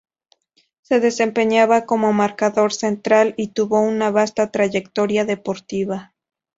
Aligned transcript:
Se 0.81 0.99
desempeñaba 0.99 1.85
como 1.85 2.11
marcador 2.11 2.73
central 2.73 3.35
y 3.37 3.49
tuvo 3.49 3.81
una 3.81 4.09
vasta 4.09 4.49
trayectoria 4.49 5.25
deportiva. 5.25 6.15